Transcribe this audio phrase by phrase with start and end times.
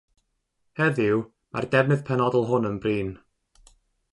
[0.79, 1.21] Heddiw,
[1.57, 3.13] mae'r defnydd penodol hwn yn brin.